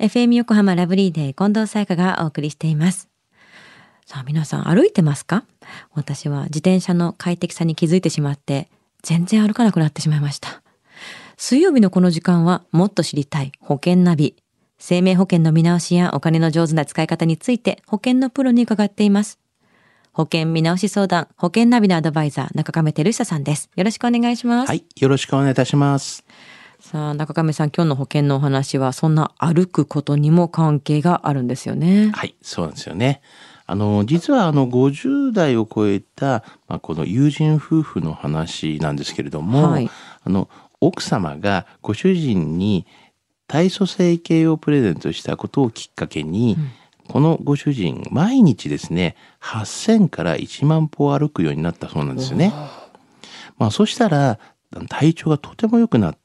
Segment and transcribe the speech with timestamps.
[0.00, 3.10] FM 横浜ラブリーデー近藤沙耶香がお送りしています。
[4.06, 5.44] さあ皆さん歩いてますか？
[5.92, 8.70] 私は自転車の快適さに気づいてしまって
[9.02, 10.62] 全然歩かなくなってしまいました。
[11.36, 14.36] 水曜日のこの時間はもっと知りたい保険ナビ。
[14.78, 19.38] 生命保険の見直しやお金の上手な使い方について保険のプロに伺っています。
[20.14, 23.68] 保険見直し相談、保険ナビのアドバイザー、中亀照久さんです。
[23.76, 24.68] よろしくお願いします。
[24.68, 26.24] はい、よろしくお願いいたします。
[26.80, 32.10] さあ、中亀さん、今日の保険のお話は、そんな歩くことにも関係があるんですよね。
[32.14, 33.20] はい、そうなんですよね。
[33.66, 39.90] あの、実はあの、50代を超えた、まあ、この友人夫婦の話なんですけれども、はい
[40.24, 40.48] あの、
[40.80, 42.86] 奥様がご主人に
[43.46, 46.56] 体組成計をプレゼントしたことをきっかけに、
[47.08, 52.54] このご主人、毎日ですね、8000から1万歩歩くようになったそうなんですよね。
[53.58, 54.38] まあ、そしたら、
[54.88, 56.19] 体調がとても良くなって、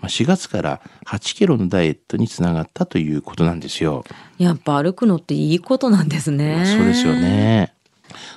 [0.00, 4.04] まあ、4月から8キロのダイエットにつながったということなんですよ。
[4.38, 6.64] やっぱ歩くのっていいことなんですね。
[6.66, 7.14] そうですよ。
[7.14, 7.74] ね。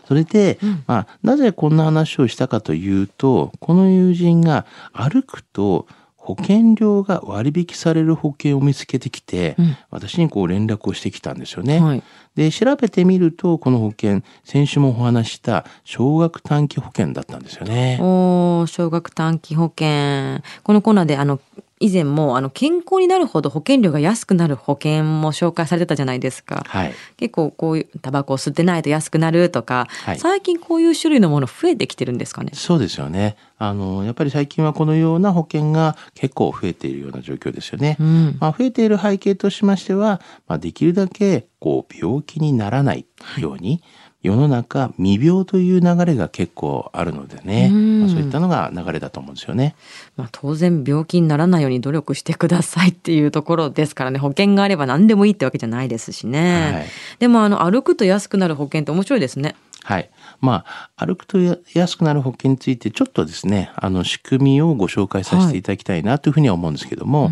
[0.07, 5.88] それで、まあ、なぜこんな話をしたかというと、この友人が歩くと
[6.25, 11.79] 保険料が割引される保険を見つけてきて、うん私にこう連絡をしてきたんですよね。
[11.79, 12.03] はい。
[12.35, 17.97] で、調べてみると、この保険、先週もお話しした少額短期保険だったんですよね。
[18.01, 20.41] おー小学短期保険。
[20.63, 21.39] このコーナーで、あの、
[21.81, 26.63] 以前も、あの、健康になるほど保険料が安くなる保険も紹介されてたじゃないですか。
[26.67, 26.93] はい。
[27.17, 32.51] 結構こういう、タバコを吸ってないと安くなるとか、はい最近こういう種類のもの増えてきてるんですかね？
[32.53, 33.35] そうですよね。
[33.57, 37.97] あの、やっぱり最近はこのような保険が結構増えているような状況ですよね。
[37.99, 38.37] うん。
[38.39, 43.05] まあ、増えている背景としましては、まあ、できるだけこう病気にならない
[43.37, 43.81] ように、
[44.25, 47.99] 世の中未病という流れが結構あるのでね、うん。
[48.01, 49.75] まあ、そういったのが流れだと思うんですよね。
[50.17, 54.17] まあ、当然病気にならないように努力してくださいっていうところですからね。
[54.17, 56.85] 保険があれば何でもいいってわけじゃないですしね、はい。
[57.19, 59.55] でもあの歩くと安くなる保険って面白いですね。
[59.85, 60.09] はい。
[60.41, 60.65] ま
[60.97, 67.29] あ、歩くとや安くなる保険について、ちょっとですね、あの、仕組みをご紹介させていただきたいなというふうには思うんですけども、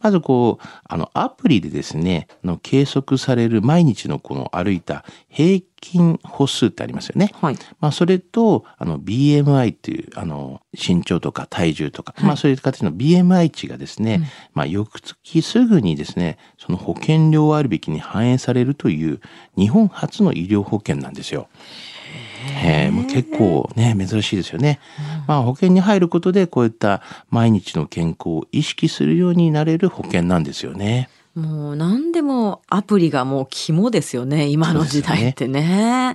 [0.00, 5.66] まずこう、あの、アプリでですね、あの計測される毎日のこの歩いた平均
[6.24, 7.32] 歩数ってありますよね。
[7.40, 19.20] はいまあ、それと、あの、BMI っていう、あの、身長とか体重とか、まあ、そういう形の BMI 値がですね、まあ、翌月すぐにですね、その保険料割引に反映されるという、
[19.56, 21.48] 日本初の医療保険なんですよ。
[22.62, 24.78] えーもう結構ね、珍しいですよね。
[25.26, 31.08] まあ保険に入ることでこういった毎日の健康を意識するようになれる保険なんですよね。
[31.36, 36.14] もう何でもアプリがもう肝ですよね今の時代ってね。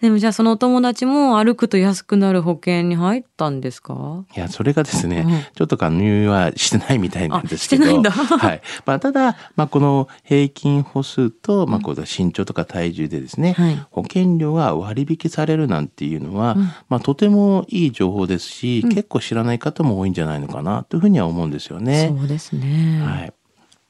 [0.00, 4.24] でもじゃあそのお友達も歩くと安くなる保険に入ったんですか？
[4.34, 5.42] いや、それがですね、うん。
[5.54, 7.84] ちょっと加入はしてないみたいなんですけど。
[7.84, 8.10] あしてないんだ。
[8.10, 8.62] はい。
[8.86, 13.86] まあ、ただ、まあ、この平均歩数と、まあ、こう身長とか体重でですね、はい。
[13.90, 16.56] 保険料が割引されるなんていうのは、
[16.88, 22.14] まあ、とてもいい情報ですし、結構知らない方も多いんじゃないのかなというふうには思うんですよね。
[22.18, 23.32] そうですね、はい。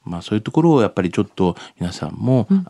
[0.05, 2.65] まあそういうところをやっぱりちょっと皆さんも、うん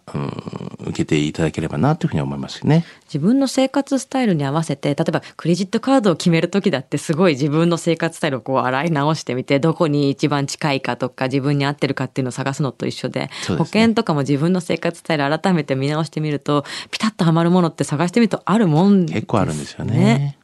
[0.85, 2.85] 受けていただければなというふうに思いますね。
[3.05, 20.37] 自分の生活スタイルに合わせて例えばクレジットカードを決める時だってすごい自分の生活スタイルをこう洗い直してみてどこに一番近いかとか自分に合ってるかっていうのを探すのと一緒でね保険とかも自分の生活スタイル改めて見直してみるとピタッとはまるものって探してみるとあるもんね、結構あるんですよね。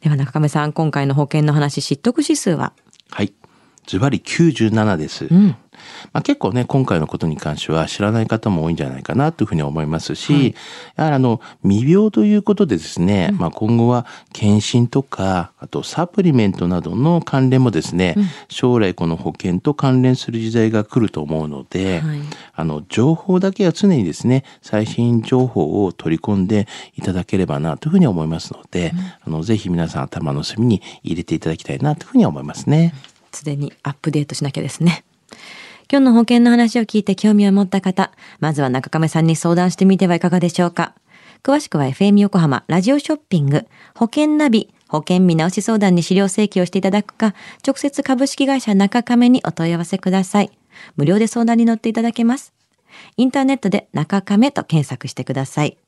[0.00, 2.72] では中亀さん今回の保険の話知得指数は？
[3.10, 3.34] はい。
[3.86, 5.26] ズバリ97です。
[5.30, 5.56] うん。
[6.12, 10.54] まあ、結構ね、今回のことに関しては知らない方も多いんじゃないかなというふうに思いますし、
[10.96, 18.16] やはりあの、未病ということでですね、まあ、今後は検診とか、あとサプリメントなどの関連もですね、
[18.48, 22.18] 将来この保険と関連する時代が来ると思うので、はい。
[22.54, 28.92] あの、情報だけは常にですね、最新情報を取り込んでいただければなというふうに思いますので、
[29.26, 32.94] あの、ぜひ皆さん頭の隅に入れていただきたいなというふうに思いますね。
[33.32, 35.04] すでにアップデートしなきゃですね。
[35.90, 40.94] 今日の保険の話を聞いて興味を持った方、まずは中亀さんに相談してみてはいかがでしょうか。
[41.42, 43.66] 詳しくは FM 横浜ラジオショッピング
[43.96, 47.34] 保険ナビ保険見直し相談に資料請求をしていただくか、
[47.66, 50.50] 直接株式会社中亀にお問い合わせください。
[50.96, 52.52] 無料で相談に乗っていただけます。
[53.16, 55.78] インターネットで中亀と検索してください。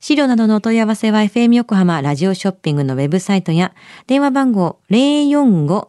[0.00, 3.72] 資料などのお問い合わせは FM 横浜ラジオショッピングのウェブサイトや
[4.06, 5.88] 電話番号045